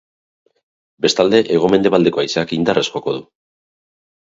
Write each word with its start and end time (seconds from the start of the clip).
Bestalde, 1.07 1.43
hego-mendebaldeko 1.57 2.25
haizeak 2.25 2.59
indarrez 2.61 2.87
joko 2.93 3.19
du. 3.21 3.25